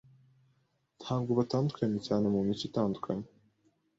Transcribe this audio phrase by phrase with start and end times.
[1.01, 3.27] Ntabwo batandukanye cyane mumico itandukanye.